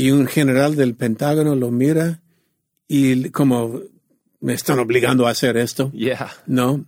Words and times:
Y 0.00 0.10
un 0.10 0.26
general 0.26 0.76
del 0.76 0.94
Pentágono 0.94 1.54
lo 1.54 1.70
mira 1.70 2.22
y 2.88 3.30
como 3.30 3.80
me 4.40 4.54
están 4.54 4.78
obligando 4.78 5.26
a 5.26 5.30
hacer 5.30 5.56
esto. 5.56 5.90
Yeah. 5.92 6.30
No. 6.46 6.86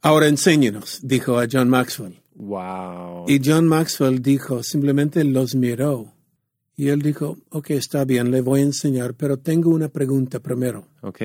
Ahora 0.00 0.26
enséñenos, 0.28 1.00
dijo 1.02 1.38
a 1.38 1.46
John 1.50 1.68
Maxwell. 1.68 2.20
Wow. 2.34 3.26
Y 3.28 3.40
John 3.44 3.66
Maxwell 3.68 4.20
dijo, 4.22 4.62
simplemente 4.62 5.22
los 5.24 5.54
miró. 5.54 6.12
Y 6.74 6.88
él 6.88 7.02
dijo, 7.02 7.38
ok, 7.50 7.70
está 7.70 8.04
bien, 8.04 8.30
le 8.30 8.40
voy 8.40 8.60
a 8.60 8.64
enseñar, 8.64 9.14
pero 9.14 9.36
tengo 9.38 9.70
una 9.70 9.88
pregunta 9.88 10.40
primero. 10.40 10.88
Ok. 11.02 11.20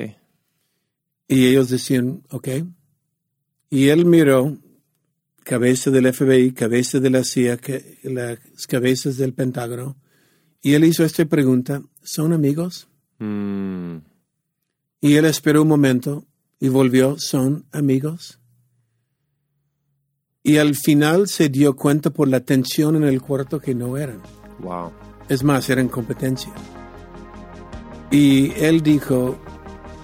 Y 1.27 1.47
ellos 1.47 1.70
decían, 1.70 2.21
ok. 2.29 2.47
Y 3.70 3.88
él 3.88 4.05
miró 4.05 4.57
cabeza 5.43 5.89
del 5.89 6.13
FBI, 6.13 6.52
cabeza 6.52 6.99
de 6.99 7.09
la 7.09 7.23
CIA, 7.23 7.57
que- 7.57 7.97
las 8.04 8.38
cabezas 8.68 9.18
del 9.18 9.34
Pentágono. 9.34 9.95
Y 10.62 10.74
él 10.74 10.84
hizo 10.84 11.04
esta 11.04 11.26
pregunta, 11.26 11.82
¿son 12.04 12.34
amigos? 12.34 12.88
Mm. 13.20 13.98
Y 15.02 15.15
él 15.15 15.25
esperó 15.25 15.61
un 15.61 15.68
momento 15.68 16.25
y 16.60 16.70
volvió, 16.70 17.18
¿son 17.20 17.65
amigos? 17.71 18.39
Y 20.43 20.57
al 20.57 20.75
final 20.75 21.28
se 21.28 21.50
dio 21.50 21.75
cuenta 21.75 22.10
por 22.10 22.28
la 22.28 22.39
tensión 22.39 22.96
en 22.96 23.04
el 23.04 23.21
cuarto 23.21 23.60
que 23.60 23.75
no 23.75 23.98
eran. 23.98 24.21
Wow. 24.60 24.92
Es 25.29 25.43
más, 25.43 25.70
eran 25.70 25.89
competencia. 25.89 26.51
Y 28.10 28.51
él 28.54 28.82
dijo, 28.82 29.37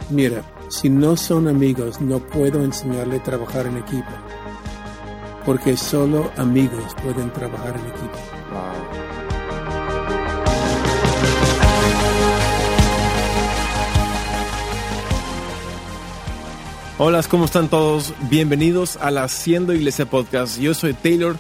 mira, 0.10 0.44
si 0.70 0.90
no 0.90 1.16
son 1.16 1.48
amigos, 1.48 2.02
no 2.02 2.20
puedo 2.20 2.64
enseñarle 2.64 3.18
a 3.18 3.24
trabajar 3.24 3.68
en 3.68 3.78
equipo. 3.78 4.12
Porque 5.46 5.78
solo 5.78 6.32
amigos 6.36 6.94
pueden 7.02 7.32
trabajar 7.32 7.78
en 7.78 7.88
equipo. 7.88 8.33
Hola, 17.00 17.24
¿cómo 17.28 17.46
están 17.46 17.70
todos? 17.70 18.14
Bienvenidos 18.30 18.98
a 18.98 19.10
la 19.10 19.24
Haciendo 19.24 19.74
Iglesia 19.74 20.06
Podcast. 20.06 20.60
Yo 20.60 20.76
soy 20.76 20.94
Taylor 20.94 21.38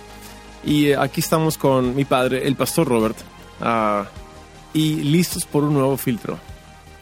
y 0.65 0.87
eh, 0.87 0.97
aquí 0.97 1.21
estamos 1.21 1.59
con 1.59 1.95
mi 1.95 2.05
padre, 2.05 2.47
el 2.47 2.55
pastor 2.55 2.87
Robert, 2.87 3.15
ah, 3.61 4.07
y 4.73 4.95
listos 4.95 5.45
por 5.45 5.63
un 5.63 5.75
nuevo 5.75 5.95
filtro. 5.95 6.39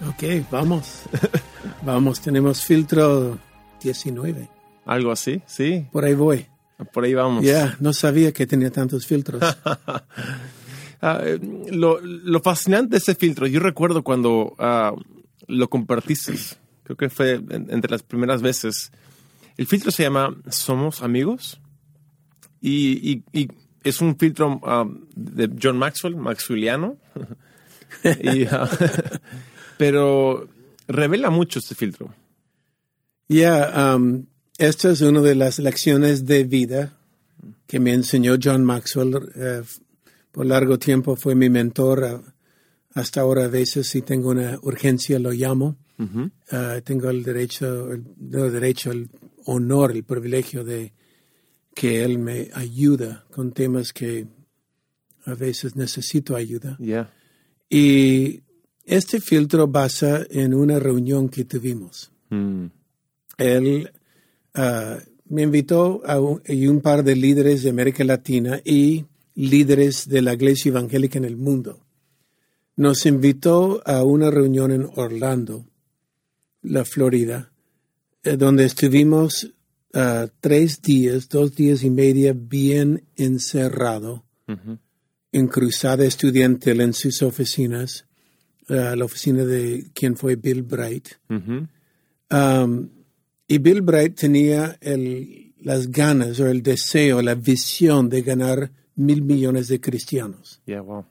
Ok, 0.06 0.46
vamos. 0.52 1.04
vamos, 1.82 2.20
tenemos 2.20 2.66
filtro 2.66 3.40
19. 3.82 4.50
Algo 4.86 5.12
así, 5.12 5.42
¿sí? 5.46 5.88
Por 5.90 6.04
ahí 6.04 6.14
voy. 6.14 6.46
Por 6.92 7.06
ahí 7.06 7.14
vamos. 7.14 7.46
Ya, 7.46 7.78
no 7.80 7.94
sabía 7.94 8.34
que 8.34 8.46
tenía 8.46 8.70
tantos 8.70 9.08
filtros. 9.08 9.42
Ah, 11.04 11.20
eh, 11.24 11.40
lo, 11.72 12.00
lo 12.00 12.42
fascinante 12.42 12.92
de 12.92 12.98
ese 13.00 13.16
filtro, 13.16 13.48
yo 13.48 13.60
recuerdo 13.60 14.04
cuando 14.04 14.54
ah, 14.60 14.94
lo 15.48 15.68
compartiste, 15.68 16.36
creo 16.96 17.10
que 17.10 17.16
fue 17.16 17.34
en- 17.34 17.68
entre 17.70 17.92
las 17.92 18.04
primeras 18.04 18.42
veces. 18.42 18.92
El 19.58 19.68
filtro 19.68 19.92
se 19.92 20.04
llama 20.04 20.36
Somos 20.50 21.02
Amigos 21.04 21.60
y, 22.62 23.12
y- 23.12 23.24
y 23.34 23.48
es 23.84 24.00
un 24.02 24.18
filtro 24.18 24.60
ah, 24.64 24.86
de 25.16 25.50
John 25.62 25.78
Maxwell, 25.78 26.16
maxwelliano. 26.16 26.98
Y, 28.24 28.46
ah, 28.46 28.70
pero 29.78 30.48
revela 30.88 31.30
mucho 31.30 31.60
este 31.60 31.76
filtro. 31.76 32.14
Ya, 33.28 33.96
um, 33.96 34.26
esta 34.58 34.92
es 34.92 35.02
una 35.02 35.22
de 35.22 35.36
las 35.36 35.60
lecciones 35.60 36.26
de 36.26 36.44
vida 36.46 36.94
que 37.68 37.80
me 37.80 37.94
enseñó 37.94 38.36
John 38.42 38.64
Maxwell. 38.64 39.30
eh, 39.36 39.62
por 40.32 40.46
largo 40.46 40.80
tiempo 40.80 41.16
fue 41.16 41.36
mi 41.36 41.50
mentor. 41.50 42.04
eh, 42.06 42.32
hasta 42.94 43.22
ahora 43.22 43.46
a 43.46 43.48
veces 43.50 43.88
si 43.88 44.02
tengo 44.02 44.30
una 44.30 44.58
urgencia 44.62 45.20
lo 45.20 45.32
llamo. 45.32 45.78
Eh, 46.52 46.82
tengo 46.84 47.10
el 47.10 47.24
derecho, 47.24 47.92
el, 47.92 48.04
no 48.18 48.46
el 48.46 48.52
derecho, 48.52 48.92
el 48.92 49.10
honor, 49.46 49.92
el 49.92 50.04
privilegio 50.04 50.64
de 50.64 50.94
que 51.74 52.04
él 52.04 52.20
me 52.20 52.50
ayuda 52.54 53.26
con 53.32 53.52
temas 53.52 53.94
que 53.94 54.28
a 55.26 55.36
veces 55.36 55.76
necesito 55.76 56.36
ayuda. 56.36 56.78
Yeah. 56.80 57.12
Y 57.70 58.42
este 58.86 59.22
filtro 59.22 59.68
basa 59.68 60.26
en 60.30 60.54
una 60.54 60.80
reunión 60.80 61.30
que 61.30 61.46
tuvimos. 61.46 62.12
Mm. 62.30 62.66
Él 63.38 63.92
ah, 64.54 64.98
me 65.30 65.44
invitó 65.44 66.02
a 66.06 66.20
un, 66.20 66.42
y 66.46 66.68
un 66.68 66.82
par 66.82 67.04
de 67.04 67.16
líderes 67.16 67.64
de 67.64 67.70
América 67.70 68.04
Latina 68.04 68.60
y 68.66 69.06
líderes 69.36 70.10
de 70.10 70.22
la 70.22 70.34
iglesia 70.34 70.70
evangélica 70.70 71.18
en 71.18 71.26
el 71.26 71.38
mundo. 71.38 71.80
Nos 72.76 73.06
invitó 73.06 73.82
a 73.86 74.04
una 74.04 74.30
reunión 74.30 74.72
en 74.72 74.90
Orlando, 74.96 75.66
la 76.62 76.86
Florida, 76.86 77.52
eh, 78.24 78.38
donde 78.38 78.66
estuvimos 78.66 79.54
ah, 79.94 80.28
tres 80.40 80.82
días, 80.82 81.28
dos 81.30 81.56
días 81.56 81.84
y 81.84 81.90
media 81.90 82.34
bien 82.36 83.04
encerrado 83.16 84.26
Ujú. 84.48 84.78
en 85.32 85.48
cruzada 85.48 86.06
estudiantil 86.06 86.82
en 86.82 86.94
sus 86.94 87.22
oficinas, 87.24 88.06
ah, 88.70 88.96
la 88.96 89.06
oficina 89.06 89.44
de 89.46 89.90
quien 89.94 90.16
fue 90.16 90.36
Bill 90.36 90.62
Bright. 90.64 91.10
Um, 92.30 92.90
y 93.48 93.58
Bill 93.58 93.82
Bright 93.82 94.16
tenía 94.16 94.78
el- 94.80 95.54
las 95.60 95.92
ganas 95.92 96.40
o 96.40 96.48
el 96.48 96.64
deseo, 96.64 97.22
la 97.22 97.36
visión 97.36 98.10
de 98.10 98.22
ganar 98.22 98.72
mil 98.96 99.22
millones 99.22 99.68
de 99.68 99.80
cristianos. 99.82 100.62
Yeah, 100.66 100.82
wow. 100.82 101.06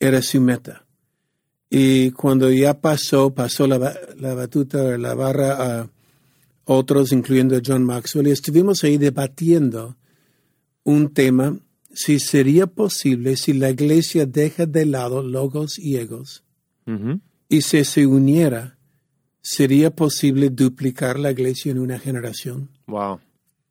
Era 0.00 0.20
su 0.22 0.40
meta. 0.40 0.84
Y 1.74 2.10
cuando 2.10 2.52
ya 2.52 2.82
pasó, 2.82 3.32
pasó 3.32 3.66
la, 3.66 3.78
la 4.18 4.34
batuta, 4.34 4.98
la 4.98 5.14
barra 5.14 5.80
a 5.80 5.90
otros, 6.66 7.12
incluyendo 7.12 7.56
a 7.56 7.62
John 7.64 7.82
Maxwell, 7.82 8.26
y 8.26 8.30
estuvimos 8.30 8.84
ahí 8.84 8.98
debatiendo 8.98 9.96
un 10.84 11.14
tema, 11.14 11.56
si 11.94 12.18
sería 12.18 12.66
posible, 12.66 13.36
si 13.36 13.54
la 13.54 13.70
iglesia 13.70 14.26
deja 14.26 14.66
de 14.66 14.84
lado 14.84 15.22
logos 15.22 15.78
y 15.78 15.96
egos, 15.96 16.44
Ujú. 16.86 17.20
y 17.48 17.62
si 17.62 17.84
se 17.84 18.06
uniera, 18.06 18.76
¿sería 19.40 19.96
posible 19.96 20.50
duplicar 20.50 21.18
la 21.18 21.30
iglesia 21.30 21.72
en 21.72 21.78
una 21.78 21.98
generación? 21.98 22.68
Wow. 22.86 23.20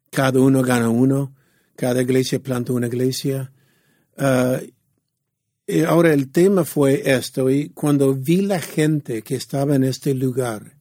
Cada 0.09 0.39
uno 0.39 0.63
gana 0.63 0.89
uno, 0.89 1.35
cada 1.75 2.01
iglesia 2.01 2.41
planta 2.41 2.73
una 2.73 2.87
iglesia. 2.87 3.51
Y 4.17 4.73
ahora 5.87 6.13
el 6.13 6.31
tema 6.31 6.65
fue 6.65 7.01
esto, 7.05 7.49
y 7.49 7.69
cuando 7.69 8.13
vi 8.13 8.41
la 8.41 8.59
gente 8.59 9.21
que 9.21 9.35
estaba 9.35 9.75
en 9.75 9.83
este 9.83 10.13
lugar, 10.13 10.75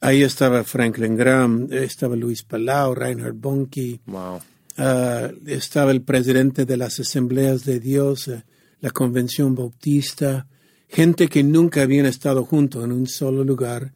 ahí 0.00 0.22
estaba 0.22 0.64
Franklin 0.64 1.16
Graham, 1.16 1.68
estaba 1.70 2.16
Luis 2.16 2.42
Palau, 2.42 2.94
Reinhard 2.94 3.34
Bonnke, 3.34 4.00
Wow. 4.06 4.40
Ah, 4.76 5.30
estaba 5.46 5.90
el 5.90 6.02
presidente 6.02 6.64
de 6.64 6.76
las 6.76 6.98
asambleas 6.98 7.64
de 7.64 7.78
Dios, 7.78 8.28
eh, 8.28 8.42
la 8.80 8.90
convención 8.90 9.54
bautista, 9.54 10.46
gente 10.88 11.28
que 11.28 11.42
nunca 11.42 11.82
habían 11.82 12.06
estado 12.06 12.44
juntos 12.44 12.84
en 12.84 12.92
un 12.92 13.06
solo 13.06 13.44
lugar, 13.44 13.92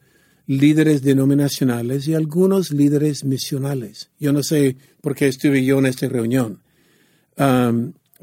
líderes 0.47 1.03
denominacionales 1.03 2.07
y 2.09 2.15
algunos 2.15 2.71
líderes 2.71 3.25
misionales. 3.25 4.11
Yo 4.21 4.33
no 4.33 4.43
sé 4.43 4.77
por 5.01 5.15
qué 5.15 5.29
estuve 5.29 5.65
yo 5.65 5.79
en 5.79 5.87
esta 5.87 6.09
reunión, 6.09 6.61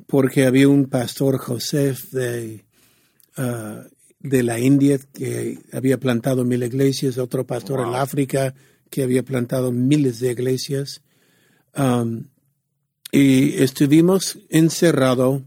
porque 0.08 0.46
había 0.46 0.68
un 0.68 0.86
pastor 0.86 1.38
Joseph 1.38 2.10
de, 2.12 2.66
ah, 3.38 3.84
de 4.20 4.44
la 4.44 4.60
India 4.60 5.00
que 5.14 5.60
había 5.72 6.00
plantado 6.00 6.46
mil 6.46 6.64
iglesias, 6.64 7.18
otro 7.18 7.46
pastor 7.46 7.80
en. 7.82 7.96
África 7.96 8.54
que 8.90 9.04
había 9.04 9.24
plantado 9.24 9.72
miles 9.72 10.20
de 10.20 10.32
iglesias. 10.32 11.02
Am, 11.74 12.30
y 13.12 13.62
estuvimos 13.62 14.40
encerrados 14.50 15.44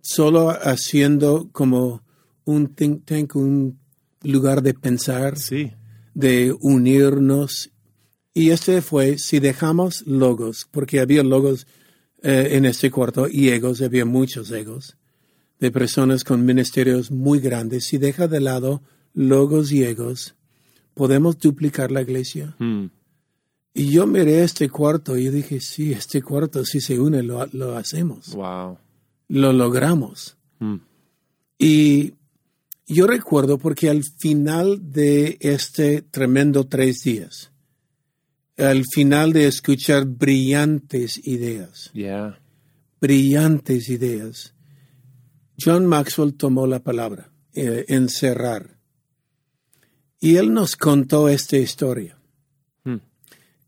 solo 0.00 0.50
haciendo 0.50 1.48
como 1.52 2.02
un 2.44 2.74
think 2.74 3.04
tank, 3.04 3.36
un 3.36 3.78
lugar 4.22 4.62
de 4.62 4.74
pensar, 4.74 5.38
Sí. 5.38 5.72
de 6.14 6.54
unirnos. 6.60 7.70
Y 8.34 8.50
este 8.50 8.82
fue, 8.82 9.18
si 9.18 9.40
dejamos 9.40 10.06
logos, 10.06 10.66
porque 10.70 11.00
había 11.00 11.22
logos 11.22 11.66
eh, 12.22 12.48
en 12.52 12.64
este 12.64 12.90
cuarto 12.90 13.26
y 13.30 13.48
egos, 13.50 13.80
había 13.82 14.04
muchos 14.04 14.50
egos, 14.50 14.96
de 15.60 15.70
personas 15.70 16.24
con 16.24 16.44
ministerios 16.44 17.10
muy 17.10 17.38
grandes, 17.40 17.84
si 17.84 17.98
deja 17.98 18.28
de 18.28 18.40
lado 18.40 18.82
logos 19.14 19.72
y 19.72 19.84
egos, 19.84 20.34
¿podemos 20.94 21.38
duplicar 21.38 21.90
la 21.90 22.02
iglesia? 22.02 22.54
Mm. 22.58 22.86
Y 23.74 23.90
yo 23.90 24.06
miré 24.06 24.42
este 24.42 24.68
cuarto 24.68 25.16
y 25.16 25.28
dije, 25.28 25.60
sí, 25.60 25.92
este 25.92 26.22
cuarto 26.22 26.64
si 26.64 26.80
se 26.80 26.98
une 26.98 27.22
lo, 27.22 27.46
lo 27.52 27.76
hacemos, 27.76 28.34
Wow. 28.34 28.78
lo 29.28 29.52
logramos. 29.52 30.36
Mm. 30.58 30.76
Y 31.58 32.14
yo 32.86 33.06
recuerdo 33.06 33.58
porque 33.58 33.88
al 33.90 34.04
final 34.04 34.92
de 34.92 35.38
este 35.40 36.02
tremendo 36.02 36.66
tres 36.66 37.02
días, 37.02 37.50
al 38.56 38.84
final 38.92 39.32
de 39.32 39.46
escuchar 39.46 40.06
brillantes 40.06 41.20
ideas, 41.26 41.90
Yeah. 41.92 42.38
brillantes 43.00 43.88
ideas, 43.88 44.54
John 45.58 45.86
Maxwell 45.86 46.34
tomó 46.34 46.66
la 46.66 46.80
palabra, 46.80 47.30
eh, 47.54 47.84
encerrar. 47.88 48.78
Y 50.20 50.36
él 50.36 50.52
nos 50.54 50.76
contó 50.76 51.28
esta 51.28 51.56
historia. 51.56 52.18
Hmm. 52.84 52.98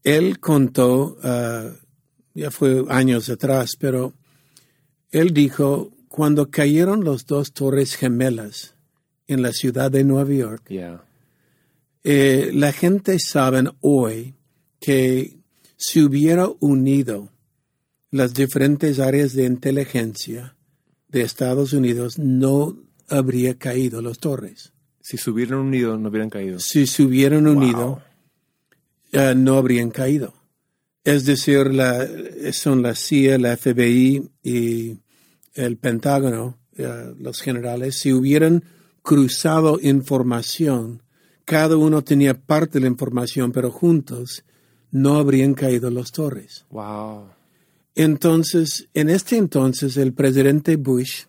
Él 0.03 0.39
contó, 0.41 1.19
ah, 1.23 1.71
ya 2.35 2.51
fue 2.51 2.85
años 2.89 3.29
atrás, 3.29 3.77
pero 3.79 4.15
él 5.11 5.33
dijo, 5.33 5.93
cuando 6.09 6.51
cayeron 6.51 7.05
los 7.05 7.27
dos 7.27 7.53
torres 7.53 7.95
gemelas 7.97 8.75
en 9.27 9.43
la 9.43 9.53
ciudad 9.53 9.91
de 9.91 10.05
Nueva 10.05 10.33
York, 10.33 10.65
Yeah. 10.71 11.05
eh, 12.05 12.51
la 12.55 12.73
gente 12.73 13.19
sabe 13.19 13.65
hoy 13.81 14.35
que 14.81 15.39
si 15.77 16.03
hubiera 16.03 16.49
unido 16.61 17.31
las 18.11 18.35
diferentes 18.35 18.99
áreas 18.99 19.35
de 19.35 19.45
inteligencia 19.45 20.57
de 21.09 21.23
Estados 21.23 21.73
Unidos, 21.73 22.19
no 22.19 22.77
habría 23.09 23.59
caído 23.59 24.03
las 24.03 24.19
torres. 24.19 24.73
Si 25.01 25.17
se 25.17 25.31
hubieran 25.31 25.61
unido, 25.61 25.97
no 25.97 26.09
hubieran 26.09 26.31
caído. 26.31 26.59
Si 26.59 26.87
se 26.87 27.03
hubieran 27.03 27.47
unido, 27.47 28.03
no 29.37 29.57
habrían 29.57 29.91
caído. 29.91 30.35
Es 31.05 31.25
decir, 31.25 31.73
la, 31.73 32.07
son 32.53 32.83
la 32.83 32.95
CIA, 32.95 33.39
la 33.39 33.57
FBI 33.57 34.29
y 34.43 34.99
el 35.55 35.77
Pentágono, 35.79 36.59
los 37.19 37.41
generales, 37.41 37.97
si 37.97 38.13
hubieran 38.13 38.65
cruzado 39.03 39.79
información, 39.81 41.03
cada 41.45 41.77
uno 41.77 42.05
tenía 42.05 42.35
parte 42.35 42.75
de 42.75 42.81
la 42.83 42.89
información, 42.89 43.53
pero 43.53 43.71
juntos 43.71 44.45
no 44.91 45.17
habrían 45.17 45.55
caído 45.55 45.91
las 45.91 46.13
torres. 46.13 46.65
Wow. 46.71 47.29
Entonces, 47.95 48.89
en 48.95 49.11
este 49.11 49.37
entonces, 49.37 49.97
el 49.97 50.13
presidente 50.13 50.77
Bush 50.77 51.25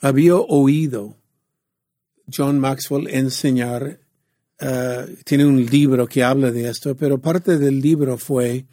había 0.00 0.34
oído 0.36 1.16
John 2.34 2.58
Maxwell 2.58 3.08
enseñar, 3.08 4.00
eh, 4.58 5.16
tiene 5.24 5.46
un 5.46 5.64
libro 5.64 6.06
que 6.08 6.24
habla 6.24 6.50
de 6.50 6.68
esto, 6.68 6.96
pero 6.96 7.18
parte 7.18 7.56
del 7.58 7.80
libro 7.80 8.18
fue 8.18 8.64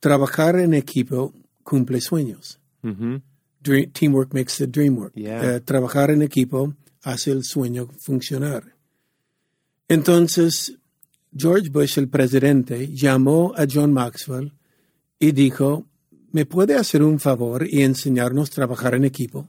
trabajar 0.00 0.58
en 0.58 0.74
equipo 0.74 1.32
cumple 1.62 2.00
sueños. 2.00 2.58
Dream- 2.82 3.92
teamwork 3.92 4.32
makes 4.34 4.56
the 4.56 4.66
dream 4.66 4.96
work. 4.98 5.14
Yeah. 5.14 5.56
Eh, 5.56 5.60
trabajar 5.60 6.10
en 6.10 6.22
equipo 6.22 6.74
hace 7.02 7.30
el 7.32 7.44
sueño 7.44 7.88
funcionar. 7.98 8.74
Entonces, 9.88 10.77
George 11.38 11.68
Bush, 11.70 11.98
el 11.98 12.08
presidente, 12.08 12.88
llamó 12.92 13.54
a 13.56 13.66
John 13.70 13.92
Maxwell 13.92 14.52
y 15.18 15.32
dijo, 15.32 15.86
¿me 16.32 16.46
puede 16.46 16.74
hacer 16.74 17.02
un 17.02 17.20
favor 17.20 17.66
y 17.66 17.82
enseñarnos 17.82 18.50
a 18.50 18.54
trabajar 18.54 18.94
en 18.94 19.04
equipo? 19.04 19.48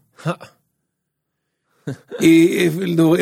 y 2.20 2.66
eh, 2.66 2.72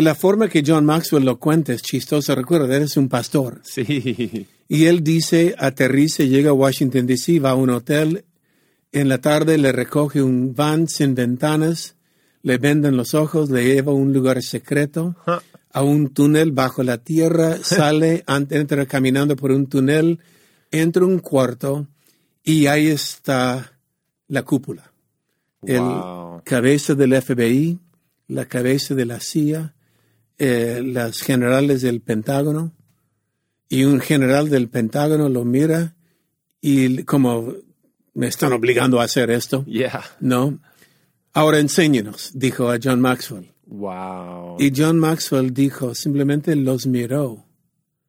la 0.01 0.15
forma 0.15 0.49
que 0.49 0.63
John 0.65 0.85
Maxwell 0.85 1.25
lo 1.25 1.39
cuenta 1.39 1.73
es 1.73 1.81
chistosa. 1.81 2.35
Recuerda, 2.35 2.75
él 2.75 2.83
es 2.83 2.97
un 2.97 3.09
pastor. 3.09 3.61
Sí. 3.63 4.47
Y 4.69 4.85
él 4.85 5.03
dice, 5.03 5.55
aterriza, 5.57 6.23
llega 6.23 6.49
a 6.49 6.53
Washington, 6.53 7.07
D.C., 7.07 7.39
va 7.39 7.51
a 7.51 7.55
un 7.55 7.69
hotel, 7.69 8.25
en 8.91 9.09
la 9.09 9.19
tarde 9.19 9.57
le 9.57 9.71
recoge 9.71 10.21
un 10.21 10.55
van 10.55 10.87
sin 10.87 11.15
ventanas, 11.15 11.95
le 12.41 12.57
venden 12.57 12.97
los 12.97 13.13
ojos, 13.13 13.49
le 13.49 13.63
lleva 13.63 13.91
a 13.91 13.95
un 13.95 14.13
lugar 14.13 14.41
secreto. 14.41 15.15
A 15.77 15.83
un 15.83 16.09
túnel 16.09 16.51
bajo 16.51 16.81
la 16.83 16.97
tierra, 16.97 17.57
sale, 17.63 18.23
entra 18.27 18.85
caminando 18.85 19.35
por 19.35 19.51
un 19.51 19.67
túnel, 19.67 20.19
entra 20.71 21.05
un 21.05 21.19
cuarto 21.19 21.87
y 22.43 22.65
ahí 22.67 22.87
está 22.87 23.73
la 24.27 24.43
cúpula. 24.43 24.91
El 25.61 25.81
Wow. 25.81 26.41
cabeza 26.43 26.95
del 26.95 27.13
FBI, 27.21 27.79
la 28.27 28.45
cabeza 28.45 28.95
de 28.95 29.05
la 29.05 29.19
CIA, 29.19 29.73
eh, 30.37 30.81
las 30.85 31.19
generales 31.21 31.81
del 31.81 32.01
Pentágono, 32.01 32.73
y 33.69 33.83
un 33.83 33.99
general 33.99 34.49
del 34.49 34.69
Pentágono 34.69 35.27
lo 35.29 35.43
mira 35.43 35.95
y 36.61 37.03
como 37.03 37.53
me 38.13 38.27
están 38.27 38.53
obligando 38.53 38.99
a 38.99 39.03
hacer 39.03 39.29
esto, 39.29 39.63
Yeah. 39.67 40.03
¿no? 40.21 40.59
Ahora 41.33 41.59
enséñenos, 41.59 42.31
dijo 42.33 42.71
a 42.71 42.77
John 42.81 42.99
Maxwell. 43.01 43.51
Wow. 43.67 44.57
Y 44.59 44.71
John 44.75 44.99
Maxwell 44.99 45.53
dijo, 45.53 45.93
simplemente 45.93 46.55
los 46.55 46.87
miró. 46.87 47.45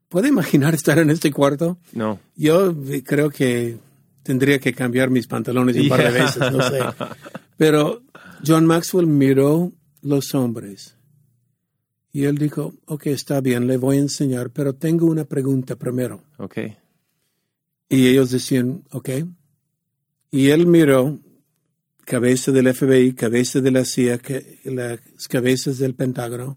¿Puede 0.08 0.28
imaginar 0.28 0.74
estar 0.74 0.98
en 0.98 1.10
este 1.10 1.32
cuarto? 1.32 1.78
No. 1.92 2.20
Yo 2.36 2.74
creo 3.04 3.30
que 3.30 3.78
tendría 4.22 4.58
que 4.58 4.72
cambiar 4.72 5.10
mis 5.10 5.26
pantalones 5.26 5.76
un 5.76 5.88
par 5.88 6.02
de 6.02 6.10
veces, 6.10 6.52
no 6.52 6.62
sé. 6.62 6.80
Pero 7.56 8.02
John 8.46 8.66
Maxwell 8.66 9.06
miró 9.06 9.72
los 10.02 10.34
hombres 10.34 10.98
y 12.12 12.24
él 12.24 12.36
dijo, 12.36 12.74
ok, 12.86 13.06
está 13.08 13.40
bien, 13.40 13.66
le 13.66 13.76
voy 13.76 13.96
a 13.96 14.00
enseñar, 14.00 14.50
pero 14.50 14.74
tengo 14.74 15.06
una 15.06 15.24
pregunta 15.24 15.76
primero. 15.76 16.22
Ok. 16.38 16.58
Y 17.88 18.08
ellos 18.08 18.30
decían, 18.30 18.84
ok. 18.90 19.10
Y 20.30 20.48
él 20.48 20.66
miró 20.66 21.18
cabeza 22.08 22.52
del 22.52 22.66
FBI, 22.72 23.12
cabeza 23.12 23.60
de 23.60 23.70
la 23.70 23.84
CIA, 23.84 24.16
que- 24.18 24.60
las 24.64 24.98
cabezas 25.28 25.76
del 25.78 25.94
Pentágono, 25.94 26.56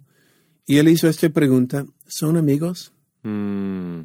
y 0.66 0.78
él 0.78 0.88
hizo 0.88 1.10
esta 1.10 1.30
pregunta, 1.30 1.86
¿son 2.08 2.38
amigos? 2.38 2.94
Mm. 3.24 4.02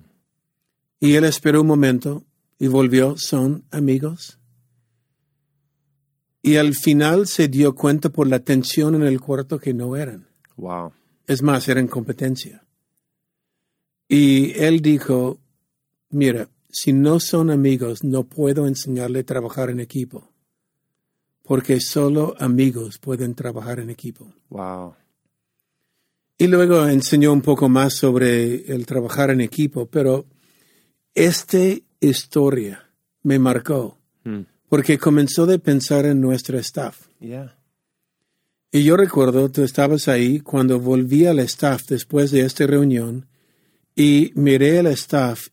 Y 0.98 1.14
él 1.14 1.24
esperó 1.24 1.60
un 1.60 1.68
momento 1.68 2.24
y 2.58 2.66
volvió, 2.66 3.16
¿son 3.16 3.64
amigos? 3.70 4.40
Y 6.42 6.56
al 6.56 6.74
final 6.74 7.28
se 7.28 7.46
dio 7.46 7.74
cuenta 7.76 8.08
por 8.10 8.26
la 8.26 8.40
tensión 8.40 8.96
en 8.96 9.02
el 9.02 9.20
cuarto 9.20 9.58
que 9.60 9.72
no 9.72 9.94
eran. 9.94 10.26
Wow. 10.56 10.92
Es 11.28 11.42
más, 11.42 11.68
eran 11.68 11.86
competencia. 11.86 12.66
Y 14.08 14.52
él 14.58 14.80
dijo, 14.80 15.38
mira, 16.10 16.48
si 16.70 16.92
no 16.92 17.20
son 17.20 17.50
amigos, 17.50 18.02
no 18.02 18.24
puedo 18.24 18.66
enseñarle 18.66 19.20
a 19.20 19.24
trabajar 19.24 19.70
en 19.70 19.80
equipo, 19.80 20.32
porque 21.46 21.80
solo 21.80 22.34
amigos 22.38 22.98
pueden 22.98 23.34
trabajar 23.34 23.78
en 23.80 23.90
equipo. 23.90 24.32
Wow. 24.50 24.94
Y 26.38 26.48
luego 26.48 26.86
enseñó 26.86 27.32
un 27.32 27.40
poco 27.40 27.68
más 27.68 27.94
sobre 27.94 28.72
el 28.72 28.84
trabajar 28.84 29.30
en 29.30 29.40
equipo, 29.40 29.86
pero 29.86 30.26
esta 31.14 31.58
historia 32.00 32.90
me 33.22 33.38
marcó 33.38 33.96
Mm. 34.24 34.40
porque 34.68 34.98
comenzó 34.98 35.46
de 35.46 35.60
pensar 35.60 36.04
en 36.04 36.20
nuestro 36.20 36.58
staff. 36.58 37.06
Yeah. 37.20 37.56
Y 38.72 38.82
yo 38.82 38.96
recuerdo, 38.96 39.48
tú 39.50 39.62
estabas 39.62 40.08
ahí 40.08 40.40
cuando 40.40 40.80
volví 40.80 41.26
al 41.26 41.38
staff 41.38 41.86
después 41.86 42.32
de 42.32 42.40
esta 42.40 42.66
reunión 42.66 43.26
y 43.94 44.32
miré 44.34 44.80
al 44.80 44.88
staff 44.88 45.48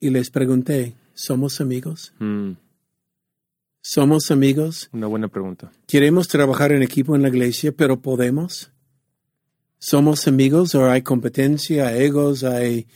y 0.00 0.08
les 0.08 0.30
pregunté, 0.30 0.94
¿somos 1.12 1.60
amigos? 1.60 2.14
Mm. 2.18 2.52
¿Somos 3.86 4.30
amigos? 4.30 4.88
Una 4.92 5.08
buena 5.08 5.28
pregunta. 5.28 5.70
¿Queremos 5.86 6.26
trabajar 6.26 6.72
en 6.72 6.82
equipo 6.82 7.14
en 7.16 7.20
la 7.20 7.28
iglesia, 7.28 7.70
pero 7.70 8.00
podemos? 8.00 8.72
¿Somos 9.78 10.26
amigos 10.26 10.74
o 10.74 10.90
hay 10.90 11.02
competencia, 11.02 11.94
egos, 11.94 12.44
hay, 12.44 12.86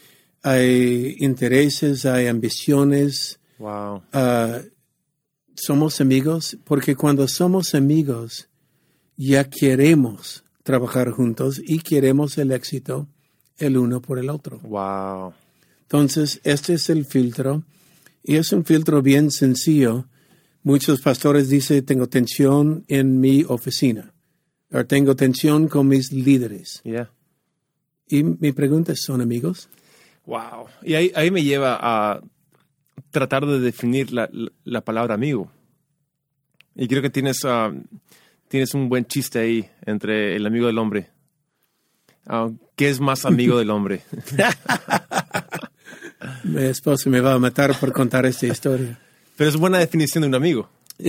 hay 0.42 1.16
intereses, 1.18 2.06
hay 2.06 2.26
ambiciones? 2.26 3.38
Wow. 3.58 4.00
Ah, 4.14 4.60
¿Somos 5.54 6.00
amigos? 6.00 6.56
Porque 6.64 6.96
cuando 6.96 7.28
somos 7.28 7.74
amigos, 7.74 8.48
ya 9.14 9.44
queremos 9.44 10.42
trabajar 10.62 11.10
juntos 11.10 11.60
y 11.62 11.80
queremos 11.80 12.38
el 12.38 12.50
éxito 12.50 13.08
el 13.58 13.76
uno 13.76 14.00
por 14.00 14.18
el 14.18 14.30
otro. 14.30 14.58
Wow. 14.60 15.34
Entonces, 15.82 16.40
este 16.44 16.72
es 16.72 16.88
el 16.88 17.04
filtro 17.04 17.62
y 18.22 18.36
es 18.36 18.52
un 18.52 18.64
filtro 18.64 19.02
bien 19.02 19.30
sencillo. 19.30 20.06
Muchos 20.68 21.00
pastores 21.00 21.48
dicen, 21.48 21.82
tengo 21.86 22.08
tensión 22.08 22.84
en 22.88 23.20
mi 23.20 23.42
oficina 23.48 24.12
o 24.70 24.84
tengo 24.84 25.16
tensión 25.16 25.66
con 25.68 25.88
mis 25.88 26.12
líderes. 26.12 26.82
Yeah. 26.84 27.10
Y 28.06 28.22
mi 28.22 28.52
pregunta 28.52 28.92
es, 28.92 29.00
¿son 29.02 29.22
amigos? 29.22 29.70
Wow. 30.26 30.66
Y 30.82 30.92
ahí, 30.92 31.10
ahí 31.14 31.30
me 31.30 31.42
lleva 31.42 31.78
a 31.80 32.20
tratar 33.10 33.46
de 33.46 33.60
definir 33.60 34.12
la, 34.12 34.28
la- 34.30 34.52
la 34.64 34.80
palabra 34.82 35.14
amigo. 35.14 35.50
Y 36.74 36.86
creo 36.86 37.00
que 37.00 37.08
tienes, 37.08 37.46
ah, 37.46 37.72
tienes 38.48 38.74
un 38.74 38.90
buen 38.90 39.06
chiste 39.06 39.38
ahí 39.38 39.66
entre 39.86 40.36
el 40.36 40.44
amigo 40.46 40.66
del 40.66 40.76
hombre. 40.76 41.08
Ah, 42.26 42.50
¿Qué 42.76 42.90
es 42.90 43.00
más 43.00 43.24
amigo 43.24 43.58
del 43.58 43.70
hombre? 43.70 44.02
Mi 46.44 46.62
esposo 46.64 47.08
me 47.08 47.22
va 47.22 47.32
a 47.32 47.38
matar 47.38 47.74
por 47.80 47.90
contar 47.92 48.26
esta 48.26 48.46
historia. 48.46 49.00
Pero 49.38 49.50
es 49.50 49.56
buena 49.56 49.78
definición 49.78 50.22
de 50.22 50.28
un 50.28 50.34
amigo. 50.34 50.68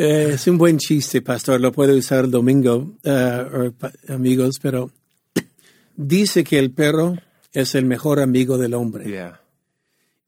Eh, 0.00 0.34
es 0.34 0.46
un 0.46 0.58
buen 0.58 0.78
chiste, 0.78 1.22
pastor, 1.22 1.60
lo 1.60 1.72
puede 1.72 1.92
usar 1.92 2.26
el 2.26 2.30
domingo, 2.30 2.94
eh, 3.02 3.72
o 4.08 4.12
amigos, 4.12 4.60
pero 4.62 4.92
dice 5.96 6.44
que 6.44 6.60
el 6.60 6.70
perro 6.70 7.16
es 7.52 7.74
el 7.74 7.84
mejor 7.84 8.20
amigo 8.20 8.58
del 8.58 8.74
hombre. 8.74 9.06
Yeah. 9.06 9.40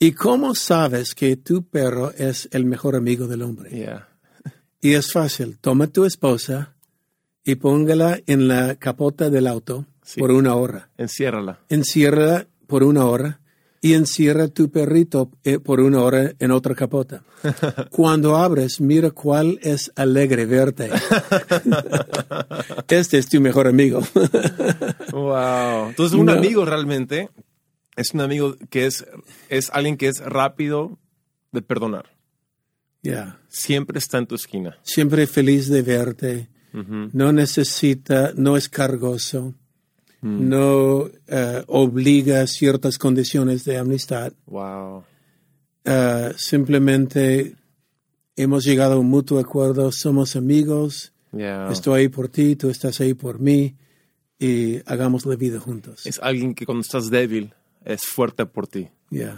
¿Y 0.01 0.11
cómo 0.11 0.57
sabes 0.57 1.15
que 1.15 1.37
tu 1.37 1.63
perro 1.63 2.13
es 2.19 2.49
el 2.51 2.65
mejor 2.65 2.97
amigo 2.97 3.29
del 3.29 3.43
hombre? 3.43 3.71
Yeah. 3.71 4.09
Y 4.81 4.95
es 4.95 5.13
fácil. 5.13 5.59
Toma 5.61 5.87
tu 5.87 6.05
esposa 6.05 6.75
y 7.45 7.55
póngala 7.55 8.19
en 8.27 8.49
la 8.49 8.75
capota 8.75 9.31
del 9.31 9.47
auto 9.47 9.87
Sí. 10.03 10.19
por 10.19 10.33
una 10.33 10.57
hora. 10.57 10.91
Enciérrala. 10.99 11.61
Enciérrala 11.69 12.49
por 12.67 12.83
una 12.83 13.05
hora 13.07 13.40
y 13.83 13.95
encierra 13.95 14.49
tu 14.49 14.71
perrito 14.71 15.31
eh, 15.43 15.59
por 15.59 15.81
una 15.81 16.03
hora 16.03 16.33
en 16.39 16.51
otra 16.51 16.75
capota. 16.75 17.25
Cuando 17.91 18.37
abres, 18.37 18.81
mira 18.81 19.11
cuál 19.11 19.59
es 19.63 19.91
alegre 19.97 20.45
verte. 20.47 20.91
este 22.89 23.19
es 23.19 23.29
tu 23.29 23.41
mejor 23.41 23.67
amigo. 23.67 24.01
Wow. 25.13 25.89
Entonces, 25.91 26.19
un 26.19 26.27
No. 26.27 26.33
amigo 26.33 26.65
realmente 26.65 27.31
es 27.97 28.13
un 28.15 28.21
amigo 28.21 28.57
que 28.69 28.87
es, 28.87 29.07
es 29.49 29.71
alguien 29.73 29.97
que 29.97 30.09
es 30.09 30.21
rápido 30.21 30.99
de 31.53 31.63
perdonar. 31.63 32.07
Ya. 33.03 33.41
Siempre 33.49 33.99
está 33.99 34.19
en 34.19 34.27
tu 34.27 34.35
esquina. 34.35 34.79
Siempre 34.83 35.27
feliz 35.27 35.69
de 35.69 35.83
verte. 35.83 36.49
Ujú. 36.75 37.09
No 37.13 37.33
necesita, 37.33 38.33
no 38.37 38.57
es 38.57 38.69
cargoso. 38.69 39.55
Mm. 40.23 40.49
No 40.49 41.07
eh, 41.29 41.65
obliga 41.67 42.47
ciertas 42.47 42.99
condiciones 42.99 43.65
de 43.65 43.79
amistad. 43.79 44.33
Wow. 44.47 45.05
Eh, 45.85 46.33
simplemente 46.37 47.55
hemos 48.37 48.65
llegado 48.65 48.95
a 48.95 48.99
un 48.99 49.09
mutuo 49.09 49.39
acuerdo, 49.39 49.91
somos 49.93 50.37
amigos, 50.37 51.13
Yeah. 51.33 51.71
estoy 51.71 52.01
ahí 52.01 52.09
por 52.09 52.29
ti, 52.29 52.57
tú 52.57 52.71
estás 52.71 53.01
ahí 53.01 53.15
por 53.15 53.39
mí 53.39 53.77
y 54.39 54.79
hagamos 54.91 55.27
la 55.27 55.37
vida 55.37 55.61
juntos. 55.61 56.05
Es 56.07 56.19
alguien 56.21 56.55
que 56.55 56.67
cuando 56.67 56.83
estás 56.83 57.09
débil 57.09 57.55
es 57.85 58.03
fuerte 58.03 58.47
por 58.47 58.67
ti 58.67 58.89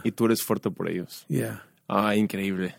y 0.05 0.11
tú 0.13 0.25
eres 0.27 0.43
fuerte 0.43 0.71
por 0.71 0.89
ellos. 0.89 1.25
ya. 1.29 1.65
Ah, 1.89 2.17
increíble. 2.17 2.75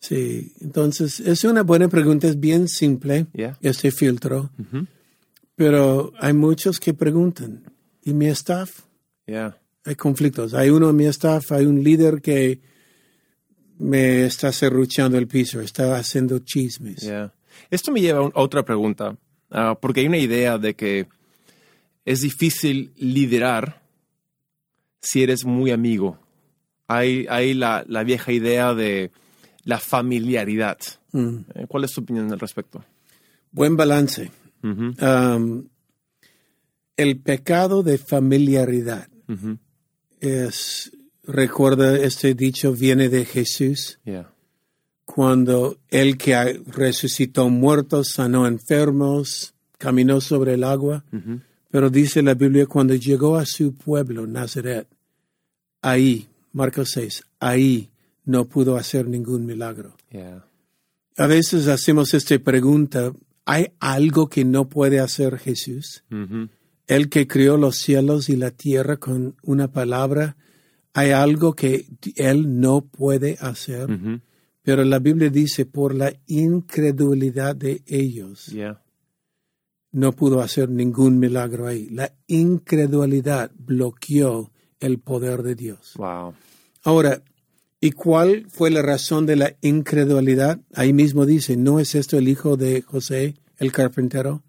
Sí, 0.00 0.52
entonces 0.62 1.20
es 1.20 1.44
una 1.44 1.62
buena 1.62 1.88
pregunta, 1.88 2.26
es 2.28 2.40
bien 2.40 2.66
simple 2.68 3.26
Yeah. 3.34 3.58
este 3.60 3.90
filtro, 3.90 4.50
Ujú. 4.58 4.86
Pero 5.56 6.12
hay 6.20 6.34
muchos 6.34 6.78
que 6.78 6.94
preguntan, 6.94 7.64
¿y 8.04 8.12
mi 8.12 8.26
staff? 8.28 8.82
Yeah. 9.26 9.58
Hay 9.84 9.96
conflictos. 9.96 10.54
Hay 10.54 10.70
uno 10.70 10.90
en 10.90 10.96
mi 10.96 11.06
staff, 11.06 11.50
hay 11.52 11.66
un 11.66 11.82
líder 11.82 12.20
que 12.20 12.60
me 13.78 14.26
está 14.26 14.52
serruchando 14.52 15.18
el 15.18 15.26
piso, 15.26 15.60
está 15.60 15.96
haciendo 15.96 16.38
chismes. 16.40 17.00
Yeah. 17.00 17.32
Esto 17.70 17.90
me 17.90 18.00
lleva 18.00 18.20
a 18.20 18.30
otra 18.34 18.64
pregunta, 18.64 19.16
ah, 19.50 19.76
porque 19.80 20.00
hay 20.00 20.06
una 20.06 20.18
idea 20.18 20.58
de 20.58 20.74
que 20.74 21.08
es 22.04 22.20
difícil 22.20 22.92
liderar 22.96 23.82
si 25.00 25.22
eres 25.22 25.44
muy 25.44 25.70
amigo. 25.70 26.18
Hay, 26.86 27.26
hay 27.28 27.54
la, 27.54 27.84
la 27.88 28.04
vieja 28.04 28.30
idea 28.30 28.74
de 28.74 29.10
la 29.64 29.78
familiaridad. 29.78 30.78
Mm. 31.12 31.38
Eh, 31.54 31.66
¿Cuál 31.66 31.84
es 31.84 31.92
tu 31.92 32.02
opinión 32.02 32.30
al 32.32 32.38
respecto? 32.38 32.84
Buen 33.50 33.76
balance. 33.76 34.30
Um, 35.00 35.68
el 36.96 37.18
pecado 37.20 37.82
de 37.82 37.98
familiaridad 37.98 39.08
es, 40.20 40.92
recuerda, 41.24 41.96
este 41.98 42.34
dicho 42.34 42.72
viene 42.72 43.08
de 43.08 43.24
Jesús, 43.24 43.98
Yeah. 44.04 44.30
cuando 45.04 45.78
el 45.90 46.16
que 46.16 46.60
resucitó 46.66 47.48
muertos, 47.48 48.08
sanó 48.08 48.46
enfermos, 48.46 49.54
caminó 49.78 50.20
sobre 50.20 50.54
el 50.54 50.64
agua, 50.64 51.04
pero 51.70 51.90
dice 51.90 52.22
la 52.22 52.34
Biblia, 52.34 52.66
cuando 52.66 52.94
llegó 52.94 53.36
a 53.36 53.44
su 53.46 53.74
pueblo, 53.74 54.26
Nazaret, 54.26 54.88
ahí, 55.82 56.26
Marcos 56.52 56.90
6, 56.92 57.22
ahí 57.40 57.90
no 58.24 58.46
pudo 58.46 58.76
hacer 58.76 59.06
ningún 59.06 59.44
milagro. 59.46 59.96
Yeah. 60.10 60.44
A 61.18 61.26
veces 61.26 61.68
hacemos 61.68 62.12
esta 62.14 62.38
pregunta, 62.38 63.12
¿hay 63.46 63.72
algo 63.80 64.28
que 64.28 64.44
no 64.44 64.68
puede 64.68 65.00
hacer 65.00 65.38
Jesús? 65.38 66.04
El 66.86 67.08
que 67.08 67.26
creó 67.26 67.56
los 67.56 67.76
cielos 67.76 68.28
y 68.28 68.36
la 68.36 68.50
tierra 68.50 68.98
con 68.98 69.36
una 69.42 69.68
palabra, 69.72 70.36
hay 70.92 71.12
algo 71.12 71.54
que 71.54 71.86
él 72.16 72.60
no 72.60 72.82
puede 72.82 73.38
hacer. 73.40 73.88
Pero 74.62 74.84
la 74.84 74.98
Biblia 74.98 75.30
dice, 75.30 75.64
por 75.64 75.94
la 75.94 76.12
incredulidad 76.26 77.56
de 77.56 77.82
ellos, 77.86 78.46
Yeah. 78.48 78.82
no 79.92 80.12
pudo 80.12 80.40
hacer 80.42 80.68
ningún 80.68 81.18
milagro 81.18 81.66
ahí. 81.66 81.88
La 81.90 82.12
incredulidad 82.26 83.50
bloqueó 83.56 84.50
el 84.80 84.98
poder 84.98 85.42
de 85.42 85.54
Dios. 85.54 85.94
Wow. 85.96 86.34
Ahora, 86.82 87.22
¿y 87.80 87.92
cuál 87.92 88.46
fue 88.48 88.70
la 88.70 88.82
razón 88.82 89.26
de 89.26 89.36
la 89.36 89.56
incredulidad? 89.62 90.60
Ahí 90.74 90.92
mismo 90.92 91.26
dice, 91.26 91.56
¿no 91.56 91.80
es 91.80 91.94
esto 91.94 92.18
el 92.18 92.28
hijo 92.28 92.56
de 92.56 92.82
José, 92.82 93.34
el 93.58 93.72
carpintero? 93.72 94.42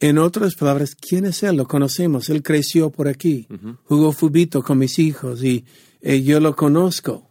En 0.00 0.18
otras 0.18 0.54
palabras, 0.54 0.94
¿quién 0.94 1.24
es 1.24 1.42
él? 1.42 1.56
Lo 1.56 1.66
conocemos. 1.66 2.28
Él 2.28 2.42
creció 2.42 2.90
por 2.90 3.08
aquí. 3.08 3.46
Jugó 3.84 4.12
fubito 4.12 4.62
con 4.62 4.78
mis 4.78 4.98
hijos 4.98 5.42
y 5.42 5.64
eh, 6.00 6.22
yo 6.22 6.40
lo 6.40 6.54
conozco. 6.54 7.30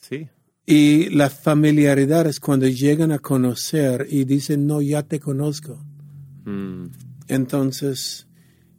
Sí. 0.00 0.28
Y 0.66 1.10
la 1.10 1.30
familiaridad 1.30 2.26
es 2.26 2.40
cuando 2.40 2.66
llegan 2.66 3.12
a 3.12 3.20
conocer 3.20 4.06
y 4.10 4.24
dicen, 4.24 4.66
no, 4.66 4.82
ya 4.82 5.02
te 5.02 5.20
conozco. 5.20 5.82
Mm. 6.44 6.86
Entonces, 7.28 8.26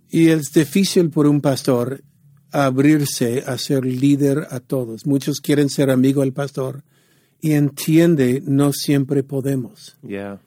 y 0.10 0.30
es 0.30 0.52
difícil 0.52 1.10
por 1.10 1.28
un 1.28 1.40
pastor 1.40 2.04
abrirse 2.52 3.44
a 3.46 3.58
ser 3.58 3.86
líder 3.86 4.48
a 4.50 4.60
todos. 4.60 5.06
Muchos 5.06 5.42
quieren 5.42 5.70
ser 5.70 5.90
amigo 5.90 6.22
del 6.22 6.34
pastor 6.34 6.84
y 7.42 7.52
entiende, 7.54 8.42
no 8.46 8.74
siempre 8.74 9.24
podemos. 9.24 9.98
Yeah. 10.06 10.42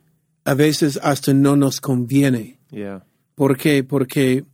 A 0.44 0.54
veces 0.54 0.98
hasta 1.02 1.32
no 1.32 1.56
nos 1.56 1.80
conviene. 1.80 2.58
Yeah. 2.70 3.04
¿Por 3.34 3.56
qué? 3.56 3.84
Porque 3.84 4.44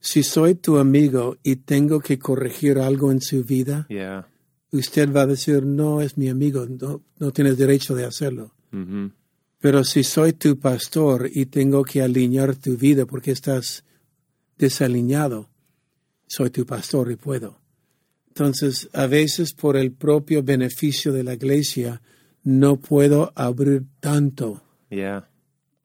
si 0.00 0.22
soy 0.22 0.54
tu 0.54 0.78
amigo 0.78 1.36
y 1.42 1.56
tengo 1.56 2.00
que 2.00 2.18
corregir 2.18 2.78
algo 2.78 3.12
en 3.12 3.20
su 3.20 3.44
vida, 3.44 3.86
Yeah. 3.88 4.26
usted 4.72 5.12
va 5.12 5.22
a 5.22 5.26
decir, 5.26 5.64
no 5.64 6.00
es 6.00 6.18
mi 6.18 6.28
amigo, 6.28 6.66
no, 6.66 7.02
no 7.18 7.30
tienes 7.32 7.56
derecho 7.58 7.94
de 7.94 8.04
hacerlo. 8.04 8.52
Ujú. 8.72 9.12
Pero 9.60 9.84
si 9.84 10.04
soy 10.04 10.32
tu 10.34 10.58
pastor 10.58 11.30
y 11.32 11.46
tengo 11.46 11.84
que 11.84 12.02
alinear 12.02 12.54
tu 12.56 12.76
vida 12.76 13.06
porque 13.06 13.30
estás 13.30 13.84
desalineado, 14.58 15.48
soy 16.26 16.50
tu 16.50 16.64
pastor 16.66 17.10
y 17.10 17.16
puedo. 17.16 17.60
Entonces, 18.28 18.88
a 18.92 19.06
veces 19.06 19.52
por 19.54 19.76
el 19.76 19.92
propio 19.92 20.42
beneficio 20.42 21.12
de 21.12 21.22
la 21.22 21.34
iglesia, 21.34 22.02
no 22.42 22.76
puedo 22.80 23.32
abrir 23.34 23.84
tanto 24.00 24.62
Yeah. 24.90 25.28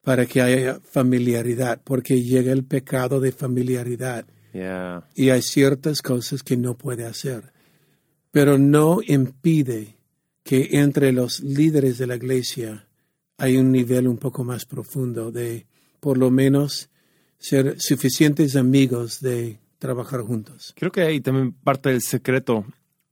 para 0.02 0.26
que 0.26 0.40
haya 0.40 0.78
familiaridad, 0.80 1.80
porque 1.82 2.22
llega 2.22 2.52
el 2.52 2.64
pecado 2.64 3.18
de 3.20 3.32
familiaridad 3.32 4.26
Yeah. 4.52 5.08
y 5.14 5.30
hay 5.30 5.42
ciertas 5.42 6.02
cosas 6.02 6.42
que 6.42 6.56
no 6.56 6.76
puede 6.76 7.04
hacer. 7.06 7.52
Pero 8.32 8.58
no 8.58 8.98
impide 9.06 9.96
que 10.42 10.68
entre 10.72 11.12
los 11.12 11.40
líderes 11.40 11.98
de 11.98 12.06
la 12.06 12.16
iglesia 12.16 12.88
hay 13.38 13.56
un 13.56 13.72
nivel 13.72 14.06
un 14.08 14.18
poco 14.18 14.44
más 14.44 14.64
profundo 14.66 15.30
de, 15.32 15.66
por 16.00 16.18
lo 16.18 16.30
menos, 16.30 16.88
ser 17.38 17.80
suficientes 17.80 18.54
amigos 18.56 19.20
de 19.20 19.58
trabajar 19.80 20.20
juntos. 20.20 20.72
Creo 20.76 20.92
que 20.92 21.00
ahí 21.02 21.20
también 21.20 21.52
parte 21.52 21.88
del 21.88 22.02
secreto 22.02 22.64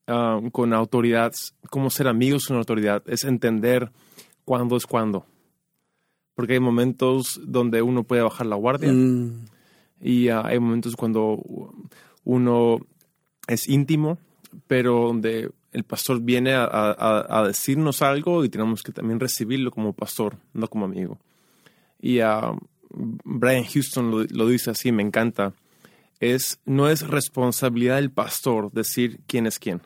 ah, 0.07 0.39
con 0.53 0.73
autoridad, 0.73 1.33
cómo 1.71 1.91
ser 1.91 2.07
amigos 2.07 2.47
con 2.47 2.57
autoridad, 2.59 3.03
es 3.07 3.25
entender 3.25 3.91
cuándo 4.45 4.77
es 4.77 4.87
cuándo. 4.87 5.27
Porque 6.37 6.53
hay 6.53 6.61
momentos 6.61 7.41
donde 7.45 7.83
uno 7.83 8.05
puede 8.05 8.23
bajar 8.23 8.47
la 8.47 8.55
guardia 8.55 8.93
Mm, 8.93 9.47
y 10.01 10.29
ah, 10.29 10.43
hay 10.45 10.61
momentos 10.61 10.95
cuando 10.95 11.43
uno 12.23 12.79
es 13.49 13.69
íntimo, 13.69 14.19
pero 14.69 15.07
donde 15.09 15.51
el 15.73 15.83
pastor 15.85 16.21
viene 16.21 16.55
a, 16.55 16.65
a- 16.65 17.41
a 17.41 17.47
decirnos 17.47 18.03
algo 18.03 18.45
y 18.45 18.49
tenemos 18.49 18.83
que 18.83 18.93
también 18.93 19.19
recibirlo 19.19 19.71
como 19.73 19.93
pastor, 19.93 20.37
no 20.53 20.69
como 20.69 20.85
amigo. 20.85 21.19
Y 22.01 22.21
ah, 22.21 22.53
Brian 22.91 23.65
Houston 23.65 24.11
lo, 24.11 24.25
lo 24.25 24.47
dice 24.47 24.71
así, 24.71 24.93
me 24.93 25.03
encanta. 25.03 25.53
Es, 26.21 26.61
no 26.65 26.89
es 26.89 27.07
responsabilidad 27.07 27.97
del 27.97 28.11
pastor 28.11 28.73
decir 28.73 29.21
quién 29.27 29.47
es 29.47 29.59
quién. 29.59 29.83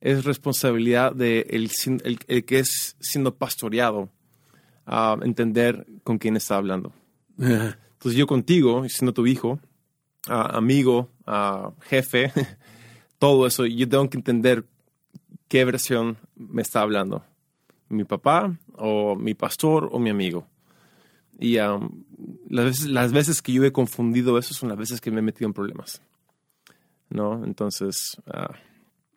Es 0.00 0.24
responsabilidad 0.24 1.14
del 1.14 1.44
el, 1.48 1.70
el, 2.04 2.18
el 2.26 2.44
que 2.44 2.58
es 2.58 2.96
siendo 3.00 3.34
pastoreado 3.34 4.10
a 4.86 5.16
entender 5.22 5.86
con 6.02 6.18
quién 6.18 6.36
está 6.36 6.56
hablando. 6.56 6.92
Entonces 7.38 8.18
yo 8.18 8.26
contigo, 8.26 8.86
siendo 8.88 9.14
tu 9.14 9.26
hijo, 9.26 9.58
ah, 10.28 10.56
amigo, 10.56 11.10
ah, 11.26 11.72
jefe, 11.82 12.32
todo 13.18 13.46
eso, 13.46 13.66
yo 13.66 13.88
tengo 13.88 14.08
que 14.10 14.18
entender 14.18 14.66
qué 15.48 15.64
versión 15.64 16.18
me 16.36 16.62
está 16.62 16.80
hablando. 16.80 17.24
Mi 17.88 18.04
papá 18.04 18.56
o 18.76 19.16
mi 19.16 19.34
pastor 19.34 19.88
o 19.92 19.98
mi 19.98 20.10
amigo. 20.10 20.46
Y 21.38 21.58
um, 21.58 22.04
las, 22.48 22.64
veces, 22.64 22.86
las 22.86 23.12
veces 23.12 23.42
que 23.42 23.52
yo 23.52 23.64
he 23.64 23.72
confundido 23.72 24.38
eso 24.38 24.54
son 24.54 24.68
las 24.68 24.78
veces 24.78 25.00
que 25.00 25.10
me 25.10 25.18
he 25.18 25.22
metido 25.22 25.46
en 25.46 25.52
problemas. 25.54 26.00
¿No? 27.10 27.44
Entonces, 27.44 28.16
ah, 28.26 28.54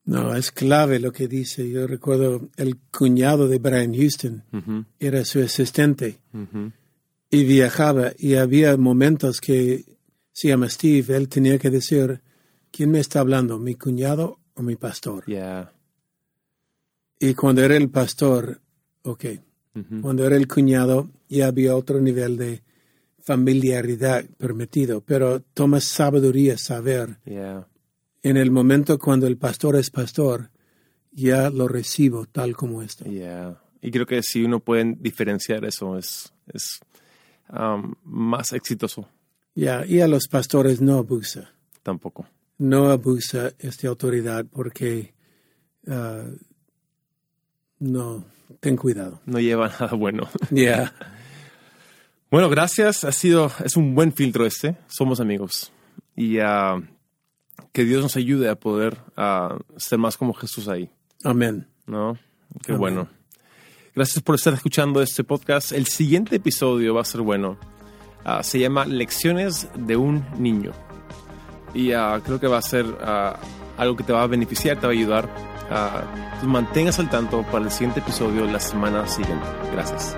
No, 0.05 0.35
es 0.35 0.51
clave 0.51 0.99
lo 0.99 1.11
que 1.11 1.27
dice. 1.27 1.69
Yo 1.69 1.87
recuerdo 1.87 2.49
el 2.57 2.77
cuñado 2.77 3.47
de 3.47 3.59
Brian 3.59 3.93
Houston 3.93 4.43
Ujú, 4.53 4.85
era 4.99 5.23
su 5.25 5.39
asistente 5.41 6.19
ujú. 6.33 6.71
y 7.29 7.43
viajaba 7.45 8.11
y 8.17 8.35
había 8.35 8.75
momentos 8.77 9.39
que 9.41 9.85
se 10.31 10.49
llama 10.49 10.69
Steve, 10.69 11.15
él 11.15 11.27
tenía 11.29 11.57
que 11.57 11.69
decir, 11.71 12.21
¿quién 12.71 12.91
me 12.91 12.99
está 12.99 13.19
hablando? 13.21 13.57
¿Mi 13.57 13.73
cuñado 13.75 14.39
o 14.53 14.61
mi 14.61 14.75
pastor? 14.75 15.25
Yeah. 15.25 15.73
Y 17.19 17.33
cuando 17.33 17.63
era 17.63 17.75
el 17.75 17.89
pastor, 17.89 18.61
ok, 19.01 19.25
Ujú. 19.75 20.01
cuando 20.01 20.25
era 20.27 20.35
el 20.35 20.47
cuñado 20.47 21.09
ya 21.27 21.47
había 21.47 21.75
otro 21.75 21.99
nivel 22.01 22.37
de 22.37 22.61
familiaridad 23.21 24.25
permitido, 24.37 25.01
pero 25.01 25.41
toma 25.53 25.81
sabiduría 25.81 26.57
saber 26.57 27.17
Yeah. 27.25 27.67
en 28.23 28.37
el 28.37 28.51
momento 28.51 28.97
cuando 28.97 29.27
el 29.27 29.37
pastor 29.37 29.75
es 29.75 29.89
pastor, 29.89 30.49
ya 31.11 31.49
lo 31.49 31.67
recibo 31.67 32.25
tal 32.25 32.55
como 32.55 32.81
está. 32.81 33.05
Yeah. 33.05 33.61
Y 33.81 33.91
creo 33.91 34.05
que 34.05 34.23
si 34.23 34.43
uno 34.43 34.59
puede 34.59 34.95
diferenciar 34.99 35.65
eso 35.65 35.97
es, 35.97 36.31
es 36.53 36.79
um, 37.49 37.93
más 38.03 38.53
exitoso 38.53 39.07
Ya, 39.55 39.85
y 39.85 39.99
a 40.01 40.07
los 40.07 40.27
pastores 40.27 40.79
no 40.81 40.97
abusa, 40.97 41.51
tampoco. 41.83 42.25
no 42.57 42.89
abusa 42.89 43.51
esta 43.59 43.87
autoridad 43.89 44.45
porque 44.49 45.13
ah, 45.87 46.23
no, 47.79 48.25
ten 48.59 48.75
cuidado. 48.77 49.21
No 49.25 49.39
lleva 49.39 49.67
nada 49.79 49.93
bueno. 49.95 50.27
Ya, 50.49 50.93
Bueno, 52.29 52.49
gracias. 52.49 53.03
Ha 53.03 53.11
sido, 53.11 53.51
es 53.63 53.77
un 53.77 53.95
buen 53.95 54.11
filtro 54.11 54.45
este. 54.45 54.75
Somos 54.87 55.19
amigos. 55.19 55.71
Y 56.15 56.39
ah, 56.39 56.81
que 57.71 57.85
Dios 57.85 58.03
nos 58.03 58.15
ayude 58.17 58.49
a 58.49 58.55
poder 58.55 58.97
ah, 59.15 59.57
ser 59.77 59.99
más 59.99 60.17
como 60.17 60.33
Jesús 60.33 60.67
ahí. 60.67 60.89
amén. 61.23 61.67
¿No? 61.85 62.17
Qué 62.63 62.73
Amén. 62.73 62.79
bueno. 62.79 63.09
Gracias 63.95 64.21
por 64.21 64.35
estar 64.35 64.53
escuchando 64.53 65.01
este 65.01 65.23
podcast. 65.23 65.71
El 65.71 65.85
siguiente 65.87 66.35
episodio 66.35 66.93
va 66.93 67.01
a 67.01 67.05
ser 67.05 67.21
bueno. 67.21 67.57
Ah, 68.25 68.43
se 68.43 68.59
llama 68.59 68.85
Lecciones 68.85 69.69
de 69.75 69.95
un 69.95 70.25
niño. 70.37 70.71
Y 71.73 71.89
creo 71.89 72.39
que 72.39 72.47
va 72.47 72.57
a 72.57 72.61
ser 72.61 72.85
algo 73.77 73.95
que 73.95 74.03
te 74.03 74.11
va 74.11 74.23
a 74.23 74.27
beneficiar, 74.27 74.79
te 74.79 74.87
va 74.87 74.93
a 74.93 74.95
ayudar. 74.95 75.29
Mantengas 76.43 76.99
al 76.99 77.09
tanto 77.09 77.43
para 77.43 77.65
el 77.65 77.71
siguiente 77.71 77.99
episodio 77.99 78.45
la 78.45 78.59
semana 78.59 79.07
siguiente. 79.07 79.45
Gracias. 79.71 80.15